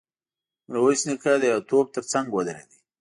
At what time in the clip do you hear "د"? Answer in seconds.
1.41-1.43